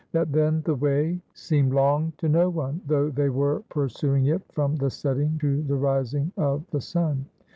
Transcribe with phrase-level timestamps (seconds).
[0.13, 4.25] That 337 ROME then the way seemed long to no one, though they were pursuing
[4.25, 7.27] it from the setting to the rising of the sun.